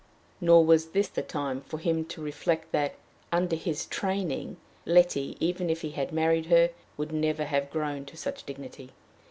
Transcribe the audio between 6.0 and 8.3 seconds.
married her, would never have grown to